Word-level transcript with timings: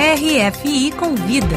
RFI 0.00 0.92
Convida. 0.92 1.56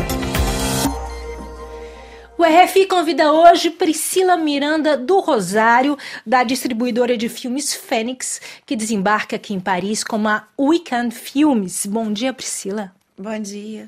O 2.35 2.43
RFI 2.43 2.87
convida 2.87 3.31
hoje 3.31 3.69
Priscila 3.69 4.35
Miranda 4.35 4.97
do 4.97 5.19
Rosário, 5.19 5.95
da 6.25 6.43
distribuidora 6.43 7.15
de 7.15 7.29
filmes 7.29 7.71
Fênix, 7.75 8.41
que 8.65 8.75
desembarca 8.75 9.35
aqui 9.35 9.53
em 9.53 9.59
Paris 9.59 10.03
com 10.03 10.27
a 10.27 10.47
Weekend 10.59 11.13
Filmes. 11.13 11.85
Bom 11.85 12.11
dia, 12.11 12.33
Priscila. 12.33 12.91
Bom 13.15 13.37
dia. 13.39 13.87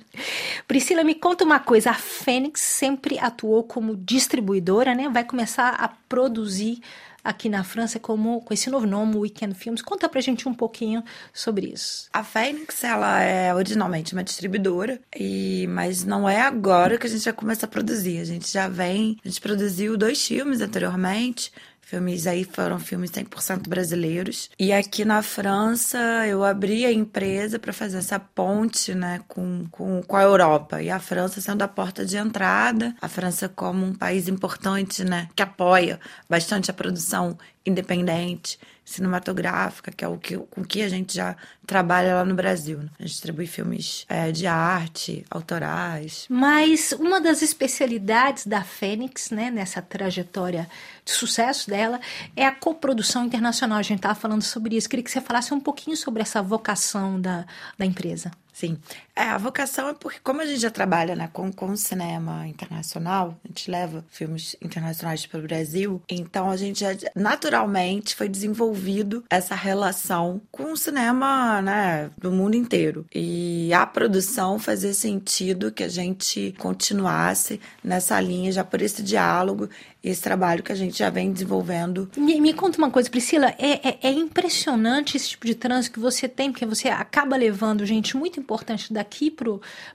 Priscila, 0.68 1.04
me 1.04 1.16
conta 1.16 1.44
uma 1.44 1.60
coisa. 1.60 1.90
A 1.90 1.96
Fênix 1.96 2.62
sempre 2.62 3.18
atuou 3.18 3.64
como 3.64 3.96
distribuidora, 3.96 4.94
né? 4.94 5.10
Vai 5.10 5.24
começar 5.24 5.70
a 5.70 5.88
produzir 6.08 6.80
aqui 7.24 7.48
na 7.50 7.64
França 7.64 8.00
como 8.00 8.42
com 8.42 8.54
esse 8.54 8.70
novo 8.70 8.86
nome, 8.86 9.16
Weekend 9.16 9.55
Films. 9.55 9.82
Conta 9.82 10.10
pra 10.10 10.22
gente 10.22 10.48
um 10.48 10.54
pouquinho 10.54 11.04
sobre 11.34 11.68
isso. 11.68 12.10
A 12.12 12.23
Fênix, 12.23 12.84
ela 12.84 13.22
é 13.22 13.54
originalmente 13.54 14.14
uma 14.14 14.23
distribuidora, 14.23 15.00
e 15.16 15.66
mas 15.70 16.04
não 16.04 16.27
é 16.27 16.41
agora 16.41 16.98
que 16.98 17.08
a 17.08 17.09
gente 17.09 17.23
já 17.23 17.34
começa 17.34 17.66
a 17.66 17.70
produzir. 17.70 18.20
A 18.20 18.26
gente 18.26 18.52
já 18.52 18.68
vem, 18.68 19.18
a 19.23 19.27
gente 19.27 19.41
produziu 19.41 19.96
dois 19.96 20.26
filmes 20.26 20.62
anteriormente, 20.62 21.52
Filmes 21.86 22.26
aí 22.26 22.44
foram 22.44 22.80
filmes 22.80 23.12
100% 23.12 23.68
brasileiros. 23.68 24.50
E 24.58 24.72
aqui 24.72 25.04
na 25.04 25.22
França 25.22 25.98
eu 26.26 26.44
abri 26.44 26.86
a 26.86 26.91
empresa 26.91 27.60
para 27.60 27.74
fazer 27.74 27.98
essa 27.98 28.20
ponte 28.20 28.96
né, 28.96 29.22
com, 29.28 29.66
com, 29.70 30.02
com 30.02 30.16
a 30.16 30.24
Europa. 30.24 30.82
E 30.82 30.90
a 30.90 31.00
França 31.00 31.41
sendo 31.41 31.62
a 31.62 31.68
porta 31.68 32.05
de 32.05 32.18
entrada, 32.18 32.96
a 33.02 33.08
França 33.08 33.50
como 33.50 33.86
um 33.86 33.94
país 33.94 34.27
importante 34.27 35.04
né, 35.04 35.27
que 35.36 35.44
apoia 35.44 36.00
bastante 36.30 36.72
a 36.72 36.74
produção 36.74 37.38
independente 37.66 38.58
cinematográfica, 38.86 39.92
que 39.92 40.04
é 40.04 40.08
o 40.08 40.18
que, 40.18 40.38
com 40.38 40.64
que 40.64 40.82
a 40.82 40.90
gente 40.90 41.16
já 41.16 41.36
trabalha 41.66 42.16
lá 42.16 42.26
no 42.26 42.36
Brasil. 42.36 42.80
Né? 42.80 42.90
A 43.00 43.02
gente 43.04 43.12
distribui 43.12 43.48
filmes 43.48 44.05
é, 44.10 44.32
de 44.32 44.46
arte, 44.46 45.26
autorais. 45.32 46.26
Mas 46.30 46.91
uma 46.94 47.22
das 47.22 47.41
especialidades 47.41 48.46
da 48.46 48.63
Fênix, 48.63 49.30
né, 49.32 49.49
nessa 49.49 49.82
trajetória 49.82 50.70
de 51.05 51.12
sucesso 51.12 51.70
dela, 51.70 51.99
é 52.35 52.46
a 52.46 52.52
coprodução 52.52 53.26
internacional. 53.26 53.77
A 53.77 53.84
gente 53.84 53.99
estava 53.99 54.16
falando 54.16 54.41
sobre 54.41 54.76
isso. 54.76 54.90
Queria 54.90 55.04
que 55.04 55.12
você 55.12 55.22
falasse 55.22 55.54
um 55.54 55.60
pouquinho 55.60 55.96
sobre 55.96 56.22
essa 56.22 56.41
vocação 56.41 57.20
da, 57.20 57.46
da 57.77 57.85
empresa. 57.85 58.32
Sim. 58.54 58.77
É, 59.15 59.23
a 59.23 59.37
vocação 59.37 59.90
é 59.90 59.93
porque, 59.93 60.20
como 60.23 60.41
a 60.41 60.46
gente 60.46 60.62
já 60.62 60.70
trabalha 60.70 61.15
né, 61.15 61.29
com, 61.34 61.51
com 61.51 61.76
cinema 61.76 62.48
internacional, 62.48 63.37
a 63.43 63.48
gente 63.48 63.70
leva 63.70 64.06
filmes 64.09 64.56
internacionais 64.62 65.25
para 65.25 65.40
o 65.40 65.44
Brasil, 65.44 66.01
então 66.07 66.50
a 66.50 66.56
gente 66.56 66.79
já 66.79 66.95
naturalmente 67.16 68.16
foi 68.16 68.29
desenvolvido 68.29 69.23
essa 69.29 69.56
relação 69.56 70.40
com 70.51 70.72
o 70.72 70.78
cinema 70.78 71.62
né, 71.63 72.12
do 72.18 72.31
mundo 72.31 72.56
inteiro. 72.56 73.06
E 73.13 73.73
a 73.73 73.85
produção 73.88 74.59
fazia 74.59 74.94
sentido 74.94 75.72
que 75.72 75.84
a 75.84 75.90
gente 75.90 76.53
continuasse 76.59 77.59
nessa 77.84 78.19
linha, 78.22 78.51
já 78.51 78.63
por 78.63 78.81
esse 78.81 79.01
diálogo 79.01 79.67
esse 80.03 80.22
trabalho 80.22 80.62
que 80.62 80.72
a 80.72 80.75
gente 80.75 80.97
já 80.97 81.09
vem 81.09 81.31
desenvolvendo. 81.31 82.09
Me, 82.17 82.40
me 82.41 82.53
conta 82.53 82.78
uma 82.78 82.91
coisa, 82.91 83.09
Priscila, 83.09 83.56
é, 83.57 83.88
é, 83.88 84.00
é, 84.03 84.12
impressionante 84.12 85.16
esse 85.16 85.29
tipo 85.29 85.45
de 85.45 85.56
trânsito 85.56 85.94
que 85.94 86.00
você 86.00 86.28
tem, 86.28 86.51
porque 86.51 86.66
você 86.66 86.90
acaba 86.90 87.38
levando 87.38 87.85
gente 87.85 88.17
muito 88.17 88.40
importante 88.44 88.91
daqui 88.94 89.31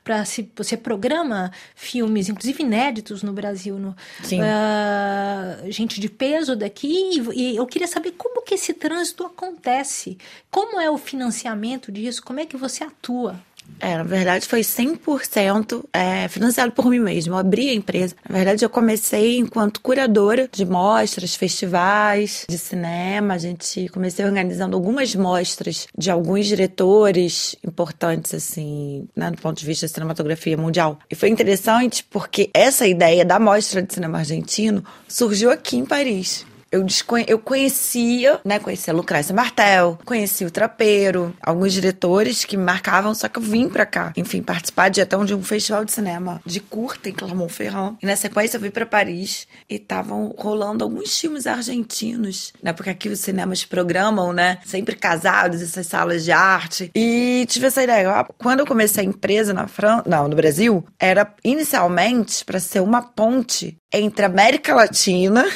para 0.02 0.24
se 0.24 0.50
você 0.56 0.76
programa 0.76 1.52
filmes, 1.74 2.28
inclusive 2.28 2.62
inéditos 2.62 3.22
no 3.22 3.32
Brasil, 3.32 3.78
no. 3.78 3.90
Uh, 3.90 5.70
gente 5.70 6.00
de 6.00 6.08
peso 6.08 6.56
daqui, 6.56 6.88
e, 6.88 7.52
e 7.52 7.56
eu 7.56 7.66
queria 7.66 7.86
saber 7.86 8.12
como 8.12 8.42
que 8.42 8.54
esse 8.54 8.72
trânsito 8.72 9.24
acontece, 9.24 10.16
como 10.50 10.80
é 10.80 10.90
o 10.90 10.96
financiamento 10.96 11.92
disso, 11.92 12.22
como 12.22 12.40
é 12.40 12.46
que 12.46 12.56
você 12.56 12.82
atua? 12.82 13.38
É, 13.80 13.96
na 13.96 14.02
verdade 14.02 14.46
foi 14.46 14.60
100% 14.60 15.84
é, 15.92 16.28
financiado 16.28 16.72
por 16.72 16.86
mim 16.86 16.98
mesmo. 16.98 17.34
Eu 17.34 17.38
abri 17.38 17.68
a 17.68 17.74
empresa. 17.74 18.14
Na 18.28 18.36
verdade, 18.36 18.64
eu 18.64 18.70
comecei 18.70 19.38
enquanto 19.38 19.80
curadora 19.80 20.48
de 20.50 20.64
mostras, 20.64 21.34
festivais 21.34 22.44
de 22.48 22.58
cinema. 22.58 23.34
A 23.34 23.38
gente 23.38 23.88
comecei 23.88 24.24
organizando 24.24 24.76
algumas 24.76 25.14
mostras 25.14 25.86
de 25.96 26.10
alguns 26.10 26.46
diretores 26.46 27.56
importantes, 27.64 28.34
assim, 28.34 29.08
né, 29.14 29.30
do 29.30 29.38
ponto 29.38 29.58
de 29.58 29.66
vista 29.66 29.86
da 29.86 29.92
cinematografia 29.92 30.56
mundial. 30.56 30.98
E 31.10 31.14
foi 31.14 31.28
interessante 31.28 32.04
porque 32.10 32.50
essa 32.52 32.86
ideia 32.86 33.24
da 33.24 33.38
mostra 33.38 33.82
de 33.82 33.94
cinema 33.94 34.18
argentino 34.18 34.84
surgiu 35.06 35.50
aqui 35.50 35.76
em 35.76 35.84
Paris 35.84 36.44
eu, 36.70 36.82
desconhe... 36.84 37.24
eu 37.28 37.38
conhecia, 37.38 38.40
né? 38.44 38.58
Conhecia 38.58 38.92
Lucrécia 38.92 39.34
Martel, 39.34 39.98
conhecia 40.04 40.46
o 40.46 40.50
Trapeiro, 40.50 41.34
alguns 41.42 41.72
diretores 41.72 42.44
que 42.44 42.56
me 42.56 42.64
marcavam, 42.64 43.14
só 43.14 43.28
que 43.28 43.38
eu 43.38 43.42
vim 43.42 43.68
pra 43.68 43.86
cá. 43.86 44.12
Enfim, 44.16 44.42
participar 44.42 44.88
de 44.88 45.00
até 45.00 45.16
um, 45.16 45.24
de 45.24 45.34
um 45.34 45.42
festival 45.42 45.84
de 45.84 45.92
cinema 45.92 46.40
de 46.44 46.60
curta 46.60 47.08
em 47.08 47.12
Clermont-Ferrand. 47.12 47.96
E 48.02 48.06
na 48.06 48.16
sequência 48.16 48.56
eu 48.56 48.60
fui 48.60 48.70
pra 48.70 48.86
Paris 48.86 49.46
e 49.68 49.76
estavam 49.76 50.34
rolando 50.38 50.84
alguns 50.84 51.18
filmes 51.18 51.46
argentinos, 51.46 52.52
né? 52.62 52.72
Porque 52.72 52.90
aqui 52.90 53.08
os 53.08 53.20
cinemas 53.20 53.64
programam, 53.64 54.32
né? 54.32 54.58
Sempre 54.64 54.96
casados, 54.96 55.62
essas 55.62 55.86
salas 55.86 56.24
de 56.24 56.32
arte. 56.32 56.90
E 56.94 57.46
tive 57.48 57.66
essa 57.66 57.82
ideia. 57.82 58.26
Quando 58.38 58.60
eu 58.60 58.66
comecei 58.66 59.04
a 59.04 59.06
empresa 59.06 59.52
na 59.52 59.66
França, 59.66 60.04
não, 60.06 60.28
no 60.28 60.36
Brasil, 60.36 60.84
era 60.98 61.32
inicialmente 61.44 62.44
para 62.44 62.60
ser 62.60 62.80
uma 62.80 63.02
ponte 63.02 63.76
entre 63.92 64.24
América 64.24 64.74
Latina 64.74 65.46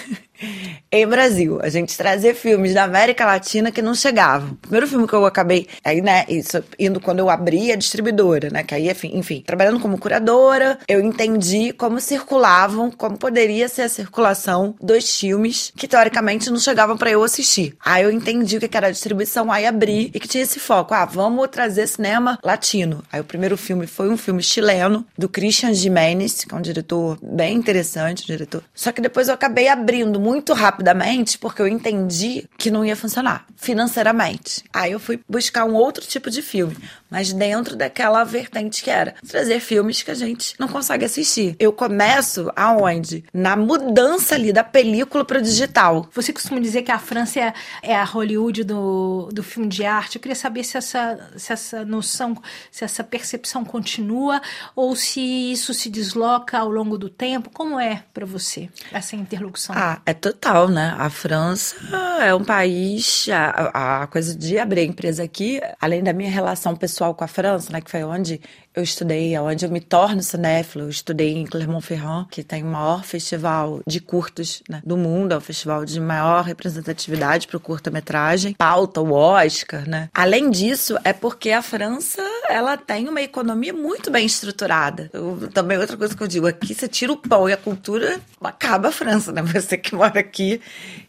em 0.90 1.06
Brasil. 1.06 1.58
A 1.62 1.68
gente 1.68 1.96
trazer 1.96 2.34
filmes 2.34 2.74
da 2.74 2.84
América 2.84 3.24
Latina 3.24 3.70
que 3.70 3.82
não 3.82 3.94
chegavam. 3.94 4.50
O 4.50 4.56
primeiro 4.56 4.88
filme 4.88 5.06
que 5.06 5.14
eu 5.14 5.24
acabei, 5.24 5.66
aí, 5.84 6.00
né, 6.00 6.24
isso, 6.28 6.62
indo 6.78 7.00
quando 7.00 7.20
eu 7.20 7.30
abri 7.30 7.72
a 7.72 7.76
distribuidora, 7.76 8.50
né, 8.50 8.62
que 8.62 8.74
aí, 8.74 8.90
enfim, 9.12 9.42
trabalhando 9.46 9.80
como 9.80 9.98
curadora, 9.98 10.78
eu 10.88 11.00
entendi 11.00 11.72
como 11.72 12.00
circulavam, 12.00 12.90
como 12.90 13.16
poderia 13.16 13.68
ser 13.68 13.82
a 13.82 13.88
circulação 13.88 14.74
dos 14.80 15.18
filmes 15.18 15.72
que 15.76 15.88
teoricamente 15.88 16.50
não 16.50 16.58
chegavam 16.58 16.96
para 16.96 17.10
eu 17.10 17.22
assistir. 17.22 17.74
Aí 17.84 18.02
eu 18.02 18.10
entendi 18.10 18.56
o 18.56 18.60
que 18.60 18.76
era 18.76 18.88
a 18.88 18.90
distribuição, 18.90 19.50
aí 19.50 19.66
abri 19.66 20.10
e 20.14 20.20
que 20.20 20.28
tinha 20.28 20.44
esse 20.44 20.58
foco. 20.58 20.94
Ah, 20.94 21.04
vamos 21.04 21.48
trazer 21.48 21.86
cinema 21.86 22.38
latino. 22.42 23.02
Aí 23.12 23.20
o 23.20 23.24
primeiro 23.24 23.56
filme 23.56 23.86
foi 23.86 24.08
um 24.08 24.16
filme 24.16 24.42
chileno 24.42 25.06
do 25.16 25.28
Christian 25.28 25.72
Jimenez, 25.74 26.44
que 26.44 26.54
é 26.54 26.58
um 26.58 26.62
diretor 26.62 27.18
bem 27.22 27.56
interessante 27.56 28.26
diretor. 28.26 28.62
Só 28.74 28.92
que 28.92 29.00
depois 29.00 29.28
eu 29.28 29.34
acabei 29.34 29.68
abrindo 29.68 30.18
muito 30.18 30.31
rapidamente 30.54 31.38
porque 31.38 31.62
eu 31.62 31.68
entendi 31.68 32.48
que 32.56 32.70
não 32.70 32.84
ia 32.84 32.96
funcionar 32.96 33.46
financeiramente. 33.56 34.64
Aí 34.72 34.92
eu 34.92 35.00
fui 35.00 35.20
buscar 35.28 35.64
um 35.64 35.74
outro 35.74 36.04
tipo 36.04 36.30
de 36.30 36.42
filme, 36.42 36.76
mas 37.10 37.32
dentro 37.32 37.76
daquela 37.76 38.24
vertente 38.24 38.82
que 38.82 38.90
era 38.90 39.14
trazer 39.26 39.60
filmes 39.60 40.02
que 40.02 40.10
a 40.10 40.14
gente 40.14 40.54
não 40.58 40.68
consegue 40.68 41.04
assistir. 41.04 41.56
Eu 41.58 41.72
começo 41.72 42.50
aonde? 42.56 43.24
Na 43.32 43.56
mudança 43.56 44.34
ali 44.34 44.52
da 44.52 44.64
película 44.64 45.24
para 45.24 45.38
o 45.38 45.42
digital. 45.42 46.08
Você 46.12 46.32
costuma 46.32 46.60
dizer 46.60 46.82
que 46.82 46.90
a 46.90 46.98
França 46.98 47.40
é, 47.40 47.54
é 47.82 47.94
a 47.94 48.04
Hollywood 48.04 48.64
do, 48.64 49.28
do 49.32 49.42
filme 49.42 49.68
de 49.68 49.84
arte. 49.84 50.16
Eu 50.16 50.22
queria 50.22 50.36
saber 50.36 50.64
se 50.64 50.76
essa, 50.76 51.30
se 51.36 51.52
essa 51.52 51.84
noção, 51.84 52.36
se 52.70 52.84
essa 52.84 53.04
percepção 53.04 53.64
continua 53.64 54.40
ou 54.74 54.96
se 54.96 55.20
isso 55.20 55.72
se 55.74 55.88
desloca 55.88 56.58
ao 56.58 56.70
longo 56.70 56.98
do 56.98 57.08
tempo. 57.08 57.50
Como 57.50 57.78
é 57.78 58.02
para 58.12 58.26
você 58.26 58.68
essa 58.90 59.14
interlocução? 59.14 59.74
Ah, 59.76 60.00
é 60.04 60.14
total, 60.22 60.68
né? 60.68 60.94
A 60.96 61.10
França 61.10 61.76
é 62.22 62.32
um 62.32 62.44
país. 62.44 63.28
A, 63.28 64.02
a 64.02 64.06
coisa 64.06 64.34
de 64.34 64.56
abrir 64.58 64.82
a 64.82 64.84
empresa 64.84 65.24
aqui, 65.24 65.60
além 65.80 66.02
da 66.02 66.12
minha 66.12 66.30
relação 66.30 66.76
pessoal 66.76 67.14
com 67.14 67.24
a 67.24 67.26
França, 67.26 67.72
né? 67.72 67.80
Que 67.80 67.90
foi 67.90 68.04
onde 68.04 68.40
eu 68.74 68.82
estudei, 68.82 69.38
onde 69.38 69.66
eu 69.66 69.70
me 69.70 69.80
torno 69.80 70.22
cinéfilo. 70.22 70.84
Eu 70.84 70.88
estudei 70.88 71.36
em 71.36 71.44
Clermont-Ferrand, 71.44 72.26
que 72.30 72.42
tem 72.42 72.62
o 72.62 72.66
maior 72.66 73.04
festival 73.04 73.80
de 73.86 74.00
curtos 74.00 74.62
né, 74.68 74.80
do 74.84 74.96
mundo, 74.96 75.34
é 75.34 75.36
o 75.36 75.40
festival 75.40 75.84
de 75.84 76.00
maior 76.00 76.42
representatividade 76.44 77.46
para 77.46 77.56
o 77.56 77.60
curta-metragem. 77.60 78.54
Pauta 78.54 79.00
o 79.00 79.12
Oscar, 79.12 79.88
né? 79.88 80.08
Além 80.14 80.50
disso, 80.50 80.96
é 81.04 81.12
porque 81.12 81.50
a 81.50 81.60
França, 81.60 82.22
ela 82.48 82.76
tem 82.76 83.08
uma 83.08 83.22
economia 83.22 83.72
muito 83.72 84.10
bem 84.10 84.26
estruturada. 84.26 85.10
Eu, 85.12 85.48
também 85.52 85.78
outra 85.78 85.96
coisa 85.96 86.16
que 86.16 86.22
eu 86.22 86.28
digo, 86.28 86.46
aqui 86.46 86.74
você 86.74 86.88
tira 86.88 87.12
o 87.12 87.16
pão 87.16 87.48
e 87.48 87.52
a 87.52 87.56
cultura, 87.56 88.20
acaba 88.40 88.88
a 88.88 88.92
França, 88.92 89.32
né? 89.32 89.42
Você 89.52 89.76
que 89.76 89.94
mora 89.94 90.20
aqui. 90.20 90.60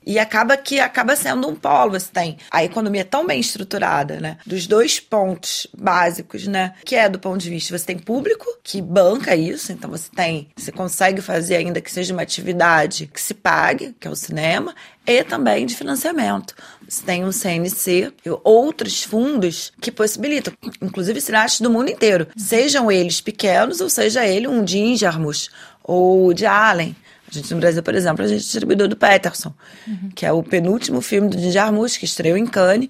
E 0.06 0.20
acaba 0.20 0.58
que 0.58 0.80
acaba 0.80 1.16
sendo 1.16 1.48
um 1.48 1.56
polo, 1.56 1.92
você 1.92 2.10
tem 2.12 2.38
a 2.52 2.64
economia 2.64 3.06
tão 3.06 3.26
bem 3.26 3.40
estruturada, 3.40 4.20
né? 4.20 4.38
Dos 4.46 4.68
dois 4.68 5.00
pontos 5.00 5.66
básicos, 5.78 6.46
né? 6.46 6.74
Que 6.84 6.96
é 6.96 7.08
do 7.08 7.20
ponto 7.20 7.38
de 7.38 7.50
vista, 7.50 7.78
você 7.78 7.86
tem 7.86 7.98
público 7.98 8.46
que 8.62 8.82
banca 8.82 9.34
isso, 9.34 9.72
então 9.72 9.90
você 9.90 10.10
tem, 10.14 10.50
você 10.56 10.72
consegue 10.72 11.22
fazer 11.22 11.56
ainda 11.56 11.80
que 11.80 11.92
seja 11.92 12.14
uma 12.14 12.22
atividade 12.22 13.08
que 13.08 13.22
se 13.22 13.34
pague, 13.34 13.96
que 13.98 14.08
é 14.08 14.12
o 14.12 14.16
cinema, 14.16 14.76
e 15.06 15.24
também 15.24 15.66
de 15.66 15.76
financiamento. 15.76 16.56
Você 16.88 17.04
tem 17.04 17.24
o 17.24 17.34
CNC 17.34 18.14
e 18.26 18.30
outros 18.44 19.04
fundos 19.04 19.72
que 19.82 19.92
possibilitam, 19.92 20.54
inclusive 20.82 21.20
cineastas 21.20 21.62
do 21.62 21.70
mundo 21.70 21.90
inteiro, 21.90 22.28
sejam 22.36 22.92
eles 22.92 23.22
pequenos 23.22 23.82
ou 23.82 23.90
seja 23.90 24.26
ele 24.26 24.48
um 24.48 24.64
de 24.64 24.80
Injarmus 24.80 25.50
ou 25.84 26.34
de 26.34 26.46
Allen. 26.46 26.96
A 27.30 27.34
gente 27.34 27.54
no 27.54 27.60
Brasil, 27.60 27.82
por 27.82 27.96
exemplo, 27.96 28.24
a 28.24 28.28
gente 28.28 28.38
é 28.38 28.44
distribuidor 28.44 28.88
do 28.88 28.96
Peterson, 28.96 29.54
uhum. 29.88 30.10
que 30.14 30.26
é 30.26 30.32
o 30.32 30.44
penúltimo 30.44 31.02
filme 31.02 31.30
do 31.30 31.38
Ginger 31.38 31.52
Jarmus, 31.52 31.98
que 31.98 32.06
estreou 32.06 32.38
em 32.38 32.46
Cannes, 32.46 32.90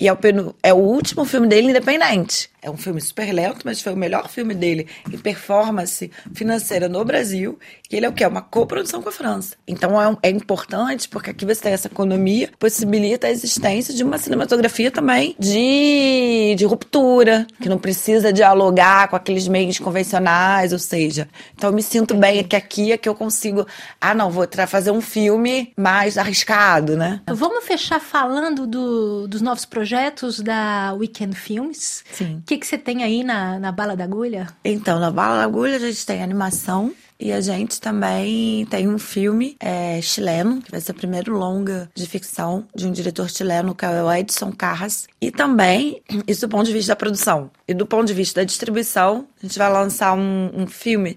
e 0.00 0.08
é 0.08 0.12
o, 0.12 0.18
é 0.62 0.74
o 0.74 0.78
último 0.78 1.24
filme 1.24 1.46
dele 1.46 1.68
independente. 1.68 2.50
É 2.64 2.70
um 2.70 2.78
filme 2.78 3.00
super 3.00 3.30
lento, 3.30 3.60
mas 3.64 3.82
foi 3.82 3.92
o 3.92 3.96
melhor 3.96 4.28
filme 4.28 4.54
dele 4.54 4.88
em 5.12 5.18
performance 5.18 6.10
financeira 6.32 6.88
no 6.88 7.04
Brasil. 7.04 7.58
E 7.90 7.96
ele 7.96 8.06
é 8.06 8.08
o 8.08 8.12
quê? 8.12 8.24
É 8.24 8.28
uma 8.28 8.40
coprodução 8.40 9.02
com 9.02 9.10
a 9.10 9.12
França. 9.12 9.54
Então 9.68 10.00
é, 10.00 10.16
é, 10.22 10.30
importante 10.30 11.06
porque 11.08 11.30
aqui 11.30 11.44
você 11.44 11.60
tem 11.60 11.72
essa 11.74 11.88
economia, 11.88 12.50
possibilita 12.58 13.26
a 13.26 13.30
existência 13.30 13.92
de 13.92 14.02
uma 14.02 14.16
cinematografia 14.16 14.90
também 14.90 15.36
de, 15.38 16.54
de 16.56 16.64
ruptura, 16.64 17.46
que 17.60 17.68
não 17.68 17.76
precisa 17.78 18.32
dialogar 18.32 19.08
com 19.08 19.16
aqueles 19.16 19.46
meios 19.46 19.78
convencionais, 19.78 20.72
ou 20.72 20.78
seja, 20.78 21.28
então 21.54 21.68
eu 21.68 21.74
me 21.74 21.82
sinto 21.82 22.14
bem 22.14 22.42
que 22.44 22.56
aqui 22.56 22.92
é 22.92 22.96
que 22.96 23.08
eu 23.08 23.14
consigo, 23.14 23.66
ah 24.00 24.14
não, 24.14 24.30
vou 24.30 24.48
fazer 24.66 24.90
um 24.90 25.02
filme 25.02 25.72
mais 25.76 26.16
arriscado, 26.16 26.96
né? 26.96 27.20
Vamos 27.26 27.64
fechar 27.64 28.00
falando 28.00 28.66
do, 28.66 29.28
dos 29.28 29.42
novos 29.42 29.66
projetos 29.66 30.40
da 30.40 30.94
Weekend 30.94 31.36
Films. 31.36 32.02
Sim. 32.10 32.42
Que 32.46 32.53
que, 32.54 32.58
que 32.58 32.66
você 32.66 32.78
tem 32.78 33.02
aí 33.02 33.24
na, 33.24 33.58
na 33.58 33.72
Bala 33.72 33.96
da 33.96 34.04
Agulha? 34.04 34.46
Então, 34.64 34.98
na 34.98 35.10
Bala 35.10 35.38
da 35.38 35.44
Agulha 35.44 35.76
a 35.76 35.80
gente 35.80 36.04
tem 36.06 36.22
animação. 36.22 36.92
E 37.18 37.32
a 37.32 37.40
gente 37.40 37.80
também 37.80 38.66
tem 38.66 38.88
um 38.88 38.98
filme 38.98 39.56
é, 39.60 40.00
chileno, 40.02 40.60
que 40.60 40.70
vai 40.70 40.80
ser 40.80 40.90
o 40.90 40.94
primeiro 40.94 41.32
longa 41.38 41.88
de 41.94 42.06
ficção 42.06 42.66
de 42.74 42.88
um 42.88 42.92
diretor 42.92 43.30
chileno, 43.30 43.72
que 43.72 43.84
é 43.84 44.02
o 44.02 44.12
Edson 44.12 44.50
Carras. 44.50 45.06
E 45.20 45.30
também, 45.30 46.02
isso 46.26 46.46
do 46.46 46.50
ponto 46.50 46.66
de 46.66 46.72
vista 46.72 46.90
da 46.90 46.96
produção. 46.96 47.50
E 47.68 47.72
do 47.72 47.86
ponto 47.86 48.06
de 48.06 48.14
vista 48.14 48.40
da 48.40 48.44
distribuição, 48.44 49.28
a 49.40 49.46
gente 49.46 49.56
vai 49.56 49.72
lançar 49.72 50.12
um, 50.12 50.50
um 50.54 50.66
filme 50.66 51.16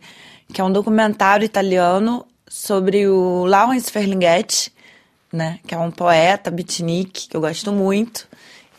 que 0.54 0.62
é 0.62 0.64
um 0.64 0.72
documentário 0.72 1.44
italiano 1.44 2.26
sobre 2.48 3.08
o 3.08 3.46
Lawrence 3.46 3.92
Ferlinghetti, 3.92 4.72
né? 5.34 5.60
Que 5.68 5.74
é 5.74 5.78
um 5.80 5.92
poeta 5.92 6.52
beatnik, 6.52 7.28
que 7.28 7.36
eu 7.36 7.42
gosto 7.42 7.72
muito. 7.72 8.27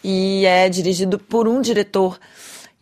E 0.02 0.44
é 0.46 0.68
dirigido 0.68 1.18
por 1.18 1.48
um 1.48 1.60
diretor 1.60 2.18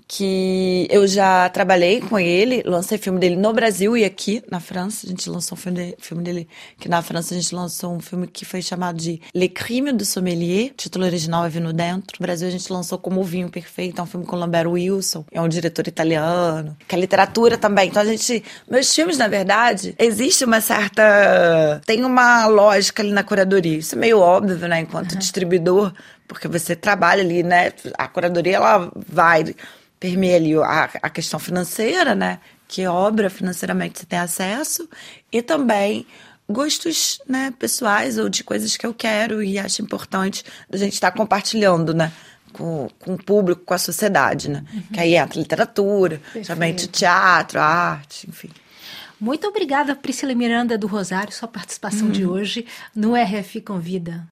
que 0.09 0.87
eu 0.89 1.07
já 1.07 1.49
trabalhei 1.49 2.01
com 2.01 2.19
ele, 2.19 2.63
lancei 2.65 2.97
filme 2.97 3.19
dele 3.19 3.35
no 3.37 3.53
Brasil 3.53 3.97
e 3.97 4.05
aqui 4.05 4.43
na 4.51 4.61
França. 4.61 5.07
A 5.07 5.11
gente 5.11 5.29
lançou 5.29 5.59
um 5.59 5.61
filme, 5.61 5.95
filme 5.99 6.23
dele 6.23 6.49
que 6.79 6.89
na 6.89 7.03
França 7.03 7.35
a 7.35 7.37
gente 7.37 7.53
lançou 7.55 7.93
um 7.93 8.01
filme 8.01 8.27
que 8.27 8.45
foi 8.45 8.63
chamado 8.63 8.97
de 8.97 9.21
Le 9.35 9.49
Crime 9.49 9.93
du 9.93 10.05
Sommelier. 10.05 10.71
O 10.71 10.75
título 10.75 11.05
original 11.05 11.45
é 11.45 11.49
Vino 11.49 11.73
Dentro. 11.73 12.17
No 12.21 12.25
Brasil 12.25 12.47
a 12.47 12.51
gente 12.51 12.73
lançou 12.73 12.99
como 12.99 13.21
O 13.21 13.25
Vinho 13.25 13.51
Perfeito, 13.51 14.01
é 14.01 14.05
um 14.05 14.07
filme 14.07 14.25
com 14.25 14.37
Lambert 14.37 14.69
Wilson, 14.69 15.25
é 15.33 15.41
um 15.41 15.49
diretor 15.49 15.89
italiano. 15.89 16.77
Que 16.87 16.95
é 16.95 16.99
literatura 16.99 17.59
também. 17.59 17.89
Então 17.89 18.03
a 18.03 18.07
gente. 18.07 18.45
Meus 18.71 18.95
filmes, 18.95 19.19
na 19.19 19.27
verdade, 19.27 19.95
existe 19.99 20.45
uma 20.45 20.61
certa. 20.61 21.81
Tem 21.85 22.05
uma 22.05 22.47
lógica 22.47 23.03
ali 23.03 23.11
na 23.11 23.25
curadoria. 23.25 23.79
Isso 23.79 23.97
é 23.97 23.99
meio 23.99 24.21
óbvio, 24.21 24.57
né? 24.69 24.81
Enquanto 24.81 25.13
uhum. 25.13 25.19
distribuidor, 25.19 25.93
porque 26.27 26.49
você 26.49 26.75
trabalha 26.75 27.23
ali, 27.23 27.43
né? 27.43 27.73
A 27.97 28.09
curadoria 28.09 28.57
ela 28.57 28.91
vai 28.95 29.55
permeia 29.99 30.37
ali 30.37 30.55
a, 30.55 30.91
a 31.03 31.11
questão 31.11 31.39
financeira, 31.39 32.15
né? 32.15 32.39
Que 32.69 32.87
obra 32.87 33.31
financeiramente 33.31 33.99
você 33.99 34.07
tem 34.07 34.19
acesso, 34.19 34.89
e 35.33 35.41
também 35.41 36.07
gostos 36.49 37.21
né, 37.29 37.53
pessoais 37.59 38.19
ou 38.19 38.29
de 38.29 38.45
coisas 38.45 38.77
que 38.77 38.87
eu 38.87 38.95
quero 38.95 39.43
e 39.43 39.59
acho 39.59 39.83
importante 39.83 40.45
a 40.73 40.77
gente 40.77 40.93
estar 40.93 41.11
tá 41.11 41.17
compartilhando, 41.17 41.93
né? 41.95 42.13
Com, 42.53 42.89
com 42.99 43.15
o 43.15 43.23
público, 43.23 43.63
com 43.67 43.75
a 43.75 43.79
sociedade, 43.79 44.49
né? 44.49 44.65
Uhum. 44.73 44.83
Que 44.93 45.01
aí 45.01 45.15
entra 45.15 45.39
literatura, 45.39 46.21
também 46.47 46.75
teatro, 46.75 47.61
arte, 47.61 48.29
enfim. 48.29 48.51
Muito 49.21 49.47
obrigada, 49.47 49.95
Priscila 49.95 50.35
Miranda 50.35 50.77
do 50.77 50.87
Rosário, 50.87 51.33
sua 51.33 51.49
participação 51.49 52.07
uhum. 52.07 52.13
de 52.13 52.27
hoje 52.27 52.67
no 52.95 53.15
RF 53.15 53.61
Convida. 53.63 54.25